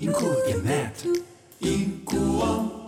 [0.00, 1.04] including that
[1.60, 2.86] equal.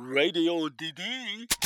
[0.00, 1.65] Radio DD.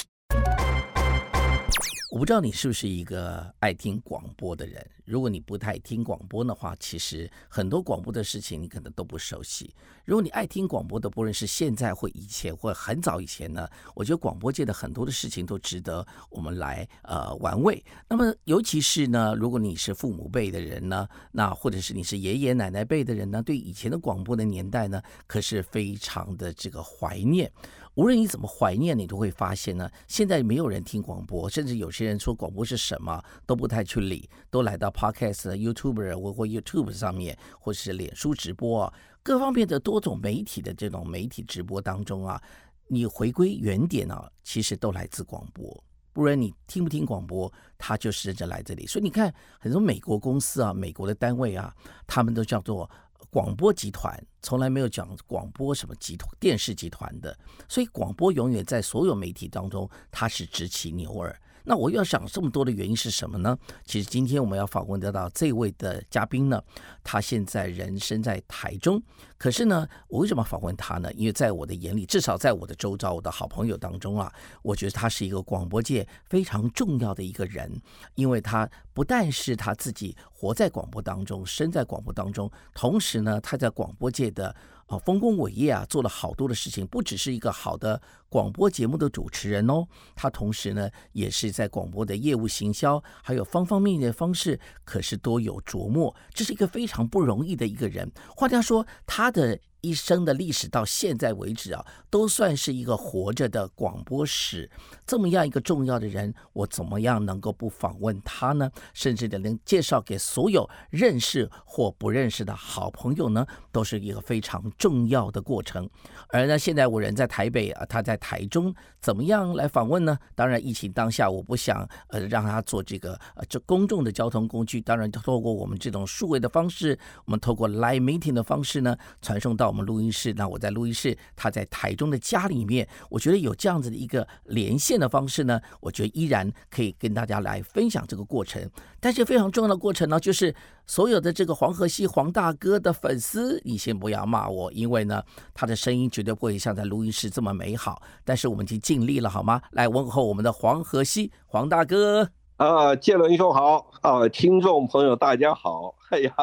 [2.11, 4.85] 我不知道你是不是一个爱听广播的人。
[5.05, 9.73] 如果你不太听广播的话，其实很多广播的事情你可能都不熟悉。
[10.05, 17.80] 如果你爱听广播的，不论是现在或以前或很早以前呢，我觉得广播界的很多的事情都值得我们来呃玩味。
[18.09, 27.52] 那么尤其是呢，如果你是父母辈的人呢，那或者是你是爷爷奶奶辈的人呢，对以前的广播的年代呢，可是非常的这个怀念。
[28.00, 38.90] 无论你怎么怀念，你都会发现呢，现在没有人听广播，甚至有些人说广播是什么都不太去理，都来到 Podcast、YouTube 或或 YouTube 上面，或是脸书直播，
[39.23, 42.42] 各方面的多种媒体的这种媒体直播当中啊，
[42.88, 45.84] 你回归原点啊，其实都来自广播。
[46.14, 48.87] 不然你听不听广播，它就是着来这里。
[48.87, 51.70] 所以你看，很多美国公司啊，美国的单位啊，
[52.06, 52.90] 他们都叫做。
[53.29, 57.37] 广播集团从来没有讲广播什么集团、电视集团的，
[57.68, 61.38] 所以广播永远在所有媒体当中，它是直起牛耳。
[61.71, 63.57] 那我要想这么多的原因是什么呢？
[63.85, 66.60] 其实今天我们要访问得到这位的嘉宾呢，
[67.04, 69.00] 他现在人生在台中，
[69.38, 71.12] 可是呢，我为什么访问他呢？
[71.12, 74.32] 因为在我的眼里，至少在我的周遭、我的好朋友当中啊，
[74.62, 77.81] 我觉得他是一个广播界非常重要的一个人，
[78.16, 84.56] 因为他不但是他自己活在广播当中、生在广播当中，同时呢，他在广播界的。
[84.91, 98.10] 啊，丰功伟业啊，做了好多的事情，不只是一个好的广播节目的主持人哦，他同时呢，也是在广播的业务行销，还有方方面面的方式，可是多有琢磨，这是一个非常不容易的一个人。
[98.37, 99.60] 换句话说，他的。
[99.81, 104.70] 一生的历史到现在为止啊，都算是一个活着的广播史。
[105.06, 108.70] 这么样一个重要的人，我怎么样能够不访问他呢？
[108.92, 115.88] 甚至的能介绍给所有认识或不认识的好朋友呢，都是一个非常重要的过程。
[116.28, 120.19] 而呢，现在我人在台北啊，他在台中，怎么样来访问呢？
[120.34, 124.80] 当然，疫情当下，我不想呃让他做这个呃这公众的交通工具。
[124.80, 129.69] 当然，透过我们这种数位的方式，我们透过 live meeting 的方式呢，传送到。
[129.70, 138.69] 我们录音室，那我在录音室，他在台中的家里面，我觉得有这样子的一个连线的方式呢，我觉得依然可以跟大家来分享这个过程。
[138.98, 140.54] 但是非常重要的过程呢，就是
[140.86, 145.22] 所有的这个黄河西黄大哥的粉丝，你先不要骂我，因为呢，
[145.54, 148.02] 他的声音绝对不会像在录音室这么美好。
[148.25, 149.62] 但是我们已经尽力了，好吗？
[149.70, 156.34] 来问候我们的黄河西黄大哥啊，建伦兄好啊，听众朋友大家好，哎呀，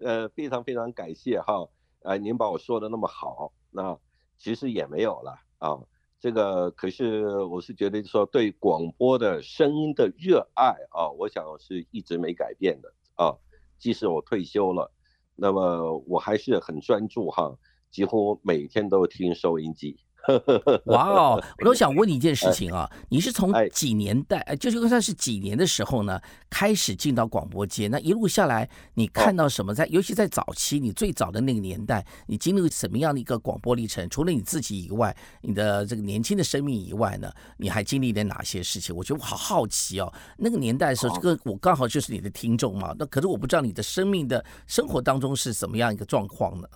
[0.00, 1.68] 呃，非常非常感谢哈。
[2.08, 3.98] 哎，您把我说的那么好，那
[4.38, 5.78] 其实也没有了啊。
[6.18, 13.36] 这个可是我是觉得说对广播的声音的热爱啊，我想是一直没改变的啊。
[13.78, 14.90] 即使我退休了，
[15.36, 17.54] 那么我还是很专注哈，
[17.90, 20.00] 几乎每天都听收音机。
[20.86, 21.44] 哇哦！
[21.58, 27.88] 我都想问你一件事情啊，你是从几年代，就是算是几年的时候呢，开始进到广播界？
[27.88, 29.74] 那一路下来，你看到什么？
[29.74, 34.08] 在尤其在早期，你最早的那个年代，你经历什么样的一个广播历程？
[34.10, 38.94] 除了你自己以外，你的这个年轻的生命以外呢，你还经历了哪些事情？
[38.94, 40.12] 我觉得我好好奇哦。
[40.36, 42.94] 那个年代的时候，这个我刚好就是你的听众嘛。
[42.98, 46.68] 那可是我不知道你的生命的生活当中是怎么样一个状况呢？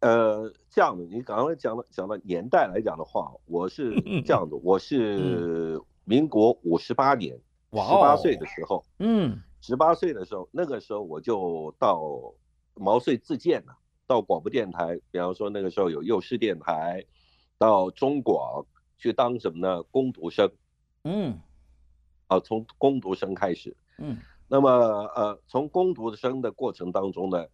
[0.00, 7.38] 呃，这样的，你刚刚讲了讲了年代来讲的话，我是这样的，我是民国五十八年，
[7.70, 12.32] 十八岁的时候，嗯，十八岁的时候，那个时候我就到
[12.74, 17.04] 毛遂自荐了，到广播电台，比方说那个时候有幼师电台，
[17.58, 18.64] 到中广
[18.96, 19.82] 去当什么呢？
[19.82, 20.50] 攻读生，
[21.04, 21.38] 嗯，
[22.26, 24.16] 啊，从攻读生开始，嗯，
[24.48, 24.70] 那么
[25.14, 27.46] 呃，从攻读生的过程当中呢。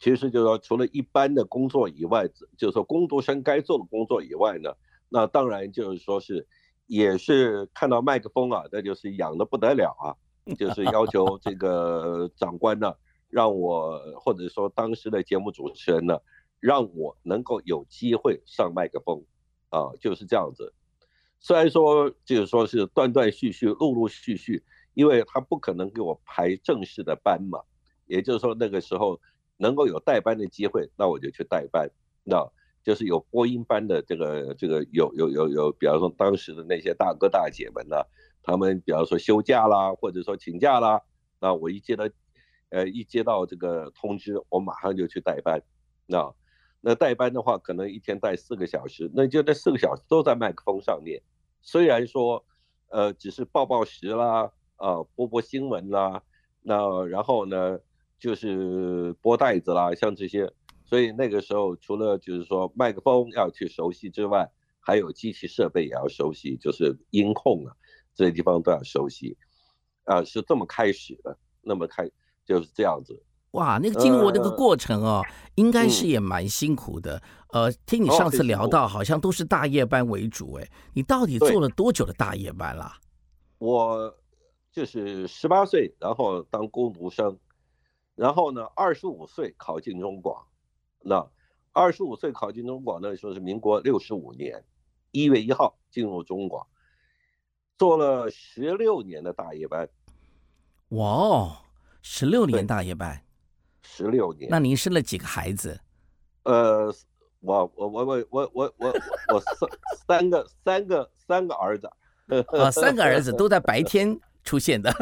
[0.00, 4.72] 其实就是说，除了一般的工作以外，就是说工读生该做的工作以外呢，
[5.10, 6.48] 那当然就是说是，
[6.86, 10.16] 也是看到麦克风啊，那就是痒的不得了啊，
[10.54, 12.94] 就是要求这个长官呢，
[13.28, 16.18] 让我或者说当时的节目主持人呢，
[16.60, 19.22] 让我能够有机会上麦克风，
[19.68, 20.72] 啊，就是这样子。
[21.40, 24.64] 虽然说就是说是断断续续、陆陆续续，
[24.94, 27.60] 因为他不可能给我排正式的班嘛，
[28.06, 29.20] 也就是说那个时候。
[29.60, 31.90] 能够有代班的机会，那我就去代班。
[32.24, 32.50] 那
[32.82, 37.96] 就是有播音班的这个这个有有有有，比方说当时的那些大哥大姐们呢，
[38.42, 41.02] 他们比方说休假啦，或者说请假啦，
[41.40, 42.08] 那我一接到，
[42.70, 45.62] 呃一接到这个通知，我马上就去代班。
[46.06, 46.34] 那
[46.80, 51.22] 那代班的话，可能一天带四个小时，那就那四个小时都在麦克风上面。
[51.60, 52.42] 虽然说，
[52.88, 56.22] 呃，只是报报时啦，啊，播播新闻啦。
[56.62, 57.78] 那然后呢，
[58.20, 60.52] 就是拨带子啦，像这些。
[60.84, 64.50] 所以那个时候，除了就是说麦克风要去熟悉之外，
[64.80, 67.72] 还有机器设备也要熟悉，就是音控啊
[68.14, 69.36] 这些地方都要熟悉。
[70.04, 72.10] 啊，是这么开始的，那么开
[72.44, 73.22] 就是这样子。
[73.52, 75.22] 哇，那个经过那个过程哦，
[75.54, 77.22] 应该是也蛮辛苦的。
[77.52, 82.96] 呃，听你上次聊到，好像都是大夜班为主，哎，你到底做了多久的大夜班啦？
[83.58, 84.12] 我
[84.72, 87.38] 就是十八岁，然后当工读生，
[88.20, 90.44] 然后呢，二十五岁考进中广。
[91.00, 91.26] 那
[91.72, 94.62] 二十五岁考进中广，那时候是民国六十五年
[95.10, 96.66] 一月一号进入中广，
[97.78, 99.88] 做了十六年的大夜班。
[100.90, 101.56] 哇哦，
[102.02, 103.24] 十六年大夜班，
[103.80, 104.50] 十六年。
[104.50, 105.80] 那您生了几个孩子？
[106.42, 106.94] 呃，
[107.40, 108.94] 我我我我我我我
[109.32, 111.90] 我三三个三个三个儿子。
[112.58, 114.20] 啊，三个儿子都在白天。
[114.42, 114.92] 出现的，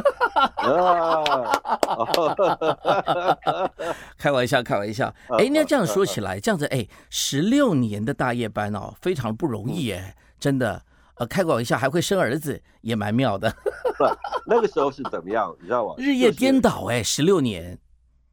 [4.18, 5.14] 开玩笑，开玩笑。
[5.38, 10.82] 哎，那这样说起来，这样子，哎，十六年的大夜班哦，非常不容易哎，真的。
[11.16, 13.50] 呃，开个玩笑，还会生儿子，也蛮妙的。
[13.96, 14.04] 不，
[14.46, 15.94] 那个时候是怎么样，你知道吗？
[15.98, 17.76] 日夜颠倒哎，十六年。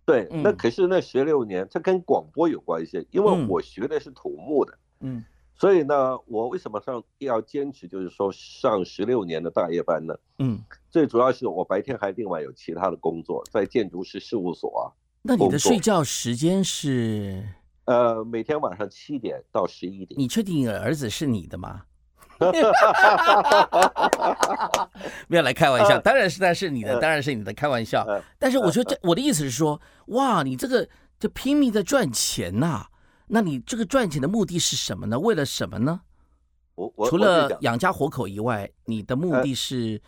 [0.06, 4.78] 对，那可是那十六年，它跟广播有关系，因为我学的是土木的。
[5.00, 5.24] 嗯。
[5.58, 10.14] 所以呢，我为什么上要坚持，就是说上十六年的大夜班呢？
[10.40, 10.62] 嗯，
[10.92, 14.92] 最主要是我白天还另外有其他的工作，在建筑师事务所啊。
[15.22, 17.44] 那你的睡觉时间是？
[17.86, 20.20] 呃，每天晚上七点到十一点。
[20.20, 21.84] 你确定儿子是你的吗？
[25.30, 28.06] 没有来开玩笑，当然是他是你的，当然是你的，开玩笑。
[28.38, 32.88] 但是我觉得这我的意思是说，哇，你这个就拼命的赚钱呐。
[33.28, 35.20] 那你这个赚钱的目的是什么呢？
[35.20, 36.02] 为了什么呢？
[36.76, 40.02] 我我除了养家活口以外，你的目的是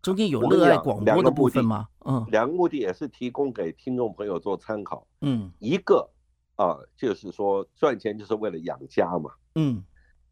[0.00, 1.88] 中间有热爱广播的部分吗？
[2.06, 5.06] 嗯，两个目的也是提供给听众朋友做参考。
[5.20, 6.08] 嗯，一个
[6.56, 9.30] 啊，就是说赚钱就是为了养家嘛。
[9.54, 9.84] 嗯，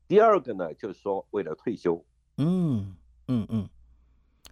[0.09, 2.03] 第二个呢，就是说为了退休。
[2.39, 2.95] 嗯
[3.29, 3.69] 嗯嗯，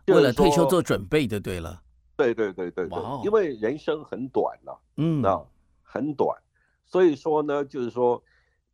[0.06, 1.82] 为了退休做准备就对了。
[2.16, 4.78] 对对对对对，因为人生很短了。
[4.96, 5.42] 嗯，那
[5.82, 6.38] 很短。
[6.90, 8.20] 所以说呢，就是说，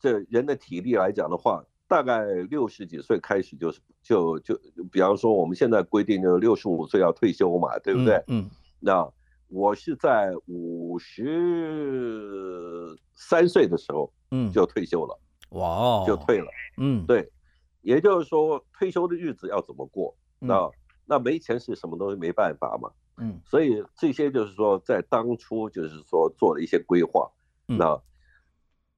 [0.00, 4.58] 这人的体力来讲的话，大概六十几岁开始就是就就，
[4.90, 8.24] 比方说我们现在规定就六十五岁要退休嘛，对不对？
[8.28, 8.48] 嗯。
[8.80, 9.06] 那
[9.48, 15.20] 我是在五十三岁的时候，嗯，就退休了。
[15.50, 16.04] 哇哦。
[16.06, 16.46] 就退了。
[16.78, 17.04] 嗯。
[17.04, 17.30] 对。
[17.82, 20.16] 也就是说，退休的日子要怎么过？
[20.38, 20.70] 那
[21.04, 22.90] 那没钱是什么东西没办法嘛。
[23.18, 23.38] 嗯。
[23.44, 27.30] 所以这些就是说，在当初就是说做了一些规划。
[27.66, 28.00] 那，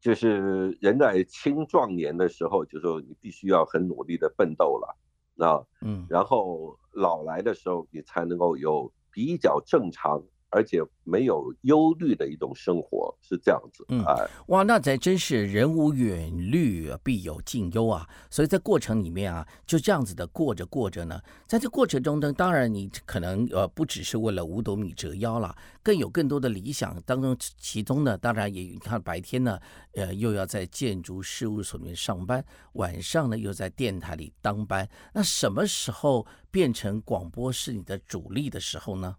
[0.00, 4.96] 就是人在青壮年的时候，就说你必须要很努力的奋斗了，
[5.34, 10.22] 那嗯，然后老来的时候，你才能够有比较正常。
[10.50, 18.08] 而且没有忧虑的一种生活是这样子，嗯，哎，哇，那才真是人无远虑，必有近忧啊！
[18.30, 29.58] 所以在过程里面啊，就这样子的过着过着呢，在这过程中呢，当然你可能呃不只是为了五斗米折腰了，更有更多的理想当中，其中呢，当然也你看白天呢，
[29.94, 32.42] 呃，又要在建筑事务所里面上班，
[32.72, 39.14] 晚上呢又在电台里当班，那什么时候变成广播是你的主力的时候呢？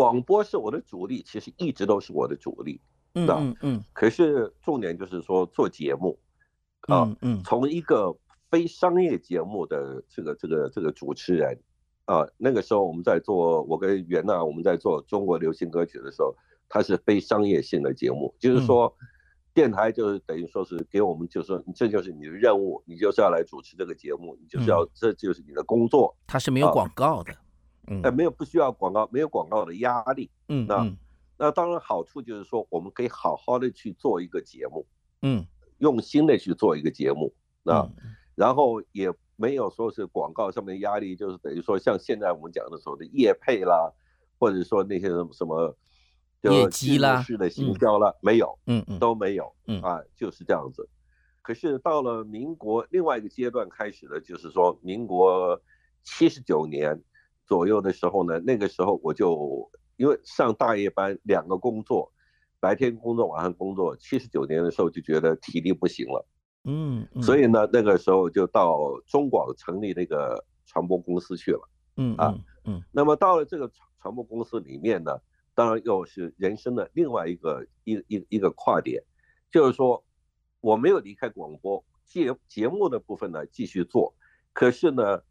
[0.00, 2.80] 广播是我的主力，其实一直都是我的主力，
[3.12, 3.84] 嗯嗯嗯。
[3.92, 6.18] 可是重点就是说做节目，
[6.88, 8.16] 啊嗯，从一个
[8.50, 11.54] 非商业节目的这个这个这个主持人，
[12.06, 16.34] 啊，那个时候我们在做，我跟袁娜我们在做中国流行歌曲的时候，
[16.66, 18.90] 它是非商业性的节目，就是说
[19.52, 27.36] 电台就是等于说是给我们，就是说这就是你的任务，你就是要来主持这个节目，你就是要这就是你的工作，它是没有广告的。
[28.04, 30.30] 哎，没有不需要广告，没有广告的压力。
[30.48, 30.96] 嗯，那
[31.36, 34.86] 那当然好处就是说，我们可以好好的去做一个节目，
[35.22, 35.44] 嗯，
[35.78, 37.90] 用心的去做一个节目，那
[38.36, 43.92] 然后也没有说是广告上面的压力，就是等于说像现在我们讲的所谓的业配啦，
[44.38, 45.76] 或者说那些什么什么
[46.42, 50.88] 业绩啦式的行销啦，没有，嗯嗯，都没有，嗯啊，就是这样子。
[51.42, 55.60] 可是到了民国另外一个阶段开始的，就是说民国
[56.04, 57.02] 七十九年。
[57.50, 62.12] 左右的时候呢，那个时候我就因为上大夜班，两个工作，
[62.60, 63.96] 白天工作，晚上工作。
[63.96, 66.24] 七十九年的时候就觉得体力不行了，
[66.62, 72.80] 嗯，所以呢，那个时候就到中广成立那个传播公司去了，嗯啊，嗯。
[72.92, 75.18] 那么到了这个传传播公司里面呢，
[75.52, 79.02] 当然又是人生的另外一个一一一个跨点，
[79.50, 80.04] 就是说
[80.60, 84.14] 我没有离开广播节节目的部分呢继续做，
[84.52, 85.24] 可是呢，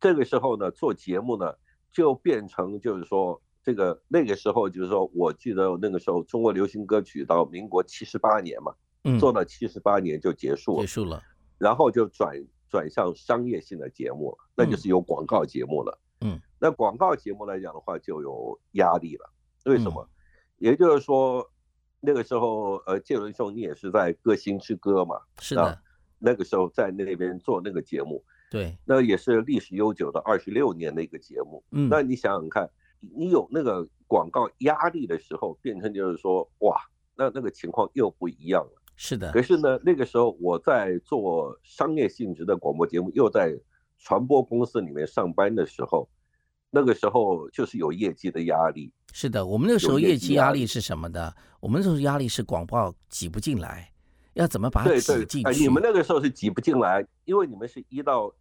[0.00, 1.54] 这个时候呢做节目呢。
[1.96, 8.74] 就变成就是说，这个那个时候就是说，我记得那个时候中国流行歌曲到民国七十八年嘛，
[9.18, 11.22] 做到七十八年就结束了，结束了，
[11.56, 12.36] 然后就转
[12.68, 15.98] 转向商业性的节目，那就是有广告节目了。
[16.20, 19.32] 嗯，那广告节目来讲的话，就有压力了。
[19.64, 20.06] 为什么？
[20.58, 21.50] 也就是说，
[21.98, 25.80] 那个时候，呃，建伦兄你也是在《歌星之歌》嘛，是的，
[26.18, 31.62] 那个时候在那边做那个节目，对，那也是历史悠久的二十六年的一个节目。
[31.70, 32.68] 嗯，那你想想看。
[33.14, 36.80] 你有那个广告压力的时候，变成就是说，哇，
[37.14, 38.82] 那那个情况又不一样了。
[38.96, 39.30] 是的。
[39.32, 43.54] 可是呢，那个时候我在做商业性质的广播节目，又在
[43.98, 46.08] 传播公司里面上班的时候，
[46.70, 48.90] 那个时候就是有业绩的压力。
[49.12, 51.32] 是的，我们那个时候业绩压力是什么的？
[51.60, 53.92] 我们那时候压力是广告挤不进来，
[54.36, 55.62] 要怎么把它挤进去？
[55.62, 58.32] 你们那个时候是挤不进来，因为你们是一到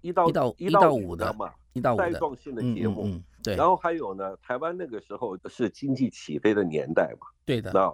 [0.00, 1.52] 一到一到一到五的嘛。
[1.74, 3.08] 一到五带状性的节目，
[3.42, 3.56] 对。
[3.56, 7.72] 然后还有呢，台湾那个时候是经济起飞的年代嘛，对的。
[7.72, 7.90] 那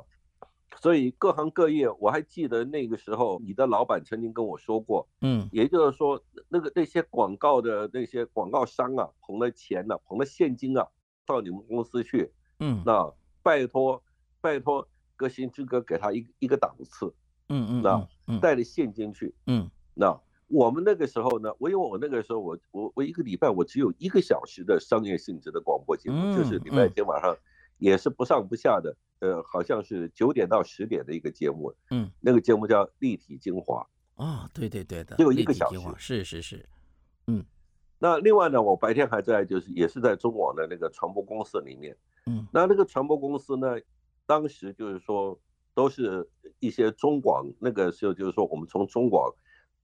[0.81, 10.85] 所以各行各业，我还记得那个时候，你的老板曾经跟我说过，嗯，也就是说，那个那些广告的那些广告商啊，捧了钱呢，捧了现金啊，
[11.25, 13.13] 到你们公司去，嗯，那
[13.45, 14.03] 拜托
[14.41, 17.15] 拜托，歌星之歌给他一一个档次，
[17.49, 20.19] 嗯嗯，那带着现金去，嗯，那。
[20.51, 27.37] 我们那个时候呢，我因为我那个时候我我我一个礼拜我只有一个小时的商业性质的广播节目，就是礼拜天晚上，
[27.77, 33.87] 也是不上不下的，呃，好像是九点到十点的一个节目，嗯，那个节目叫立体精华。
[34.15, 36.67] 啊，对对对的，只有一个小时，是是是，
[37.27, 37.45] 嗯，
[37.99, 43.77] 那另外呢，我白天还在就是也是在中广的那个传播公司里面，嗯，那那个传播公司呢，
[44.25, 45.39] 当时就是说
[45.79, 49.33] 都是一些中广那个时候就是说我们从中广。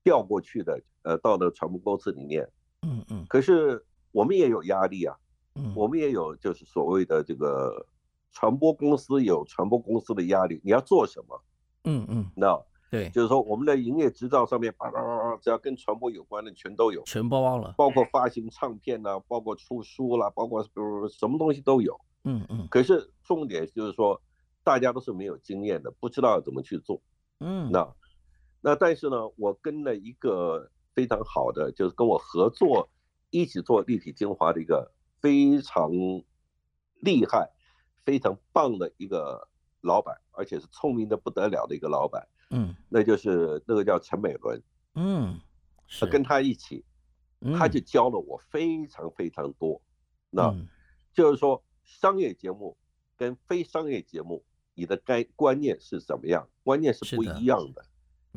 [0.06, 2.46] 调过去的，呃，到了传播公司里面，
[2.82, 3.82] 嗯嗯，可是
[4.12, 5.16] 我们也有压力啊，
[5.54, 7.86] 嗯，我们也有就是所谓的这个
[8.30, 11.42] 传播公司有传播公司的压力，你要做什么？
[11.84, 24.20] 嗯嗯，那对，就是说我们的营业执照上面叭叭叭叭，只要跟传播有关的全都有，全包包了，包括发行唱片呐，包括出书啦，包括不什么东西都有，嗯嗯，可是重点就是说
[24.64, 27.00] 大家都是没有经验的，不知道怎么去做，
[27.38, 27.94] 嗯，那。
[28.66, 32.88] 那但是呢，我跟了一个非常好的，就是跟我合作
[33.28, 34.90] 一起做立体精华的一个
[35.21, 35.90] 非常
[37.00, 37.50] 厉害、
[38.06, 39.47] 非常棒的一个
[39.83, 42.26] 老板，而且是聪明的不得了的一个老板。
[42.49, 44.62] 嗯，那就是那个叫陈美伦。
[44.94, 45.38] 嗯，
[45.87, 46.83] 是跟他一起，
[47.59, 49.83] 他就教了我非常非常多。
[50.30, 50.56] 那
[51.12, 52.78] 就是说，商业节目
[53.18, 54.42] 跟非商业节目，
[54.75, 56.49] 你的该观念是怎么样？
[56.62, 57.85] 观念是不一样的。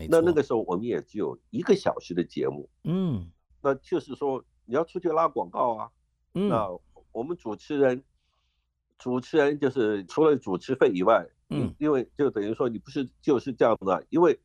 [0.10, 3.32] 那那个时候我们也只有一个小时的节目，嗯，
[3.64, 5.90] 那就是说你要出去拉广告啊，
[6.36, 6.70] 嗯，那
[7.12, 8.04] 我们主持人，
[9.00, 14.40] 主持人就是除了主持费以外，嗯，因为就等于说你不是就是这样的，因为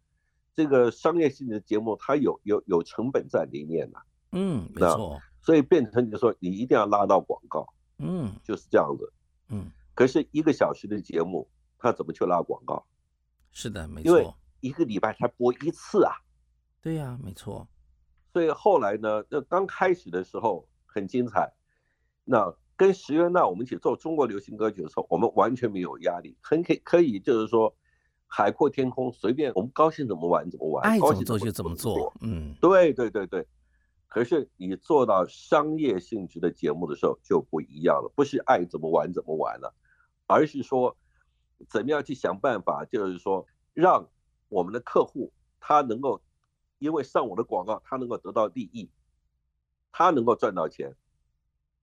[0.54, 4.80] 这个商业性的节目它有有有成本在里面的，嗯，没。
[4.80, 7.66] 错，所以变成你说你一定要拉到广告，
[7.98, 9.12] 嗯，就是这样子，
[9.50, 11.46] 嗯，可是一个小时的节目，
[11.82, 12.86] 他怎么去拉广告？
[13.50, 14.36] 是的，没错。
[14.60, 16.14] 一个礼拜才播一次啊，
[16.80, 17.66] 对呀，没错。
[18.32, 21.52] 所以后来呢，那刚开始的时候很精彩。
[22.24, 27.74] 那跟石原娜我们一起做中国流行歌曲的时候，我们完全没有压力，很可可以就是说
[28.26, 32.12] 海阔天空，随便我们高兴怎么玩怎么玩，爱怎么做就怎么做。
[32.20, 33.46] 嗯，对对对对。
[34.06, 39.74] 可是你做到商业性质的节目的时候就不一样了，不是爱怎么玩怎么玩了，
[40.26, 40.96] 而是说
[41.68, 44.08] 怎么样去想办法，就是说让。
[44.54, 46.20] 我们的客户他能够，
[46.78, 48.90] 因为上我的广告，他能够得到利益，
[49.90, 50.94] 他能够赚到钱，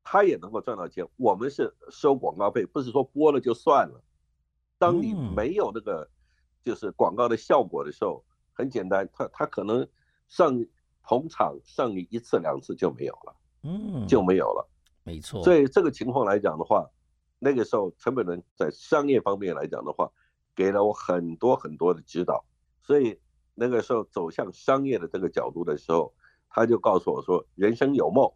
[0.03, 1.03] 他也能够赚到钱。
[1.15, 4.03] 我们是收广告费，不是说播了就算了。
[4.77, 6.07] 当你没有那个
[6.63, 9.88] 就是广告的效果的时候，很简单，他他可能
[10.27, 10.63] 上
[11.01, 14.69] 捧场上你一次两次就没有了，嗯，就没有了。
[15.03, 15.43] 没错。
[15.43, 16.88] 所以这个情况来讲的话，
[17.39, 20.12] 那个时候陈本伦在商业方面来讲的话，
[20.55, 22.43] 给了我很多很多的指导。
[22.84, 23.17] 所以
[23.55, 26.13] 那个时候走向商业的这个角度的时候，
[26.50, 28.29] 他就告诉我说：“人生有梦，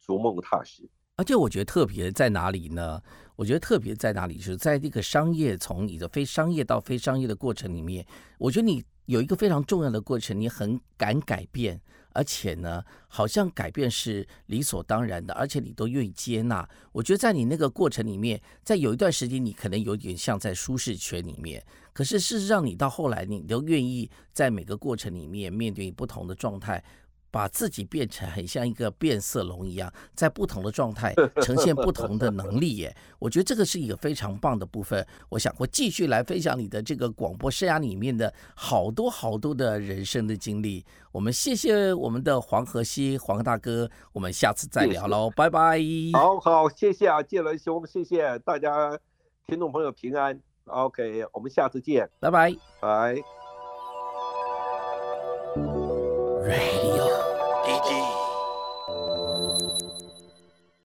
[0.00, 3.00] 逐梦踏实。”而且我觉得特别在哪里呢？
[3.36, 8.06] 我觉得特别在哪里，是在这个商业从你的非商业到非商业的过程里面，
[8.38, 11.80] 我觉得你有一个非常重要的过程，你很敢改变。
[12.12, 16.68] 而且呢，好像改变是理所当然的，而且你都愿意接纳。
[16.90, 21.64] 我觉得在你那个过程里面，在有一段时间，你可能有点像在舒适圈里面。
[21.92, 26.82] 可是事实上，你到后来，你都愿意在每个过程里面面对不同的状态，
[27.30, 32.94] 把自己变成很像一个变色龙一样，在不同的状态 呈现不同的能力耶。
[33.18, 35.06] 我觉得这个是一个非常棒的部分。
[35.28, 40.84] 我想会继续来分享你的这个广播生涯里面的好多好多的人生的经历。
[41.12, 45.80] 我们谢谢我们的黄河西黄大哥，我们下次再聊喽，拜拜。
[46.12, 48.98] 好好，谢谢啊，建伦兄，谢谢大家
[49.46, 50.40] 听众朋友平安。
[50.66, 53.39] OK，我们下次见，拜拜，拜。
[56.40, 57.29] Radio.